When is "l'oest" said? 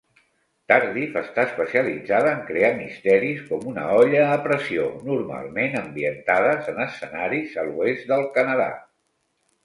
7.69-8.09